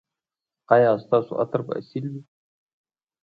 ایا 0.73 0.91
ستاسو 1.03 1.33
عطر 1.41 1.61
به 1.67 1.73
اصیل 1.79 2.05
وي؟ 2.11 2.21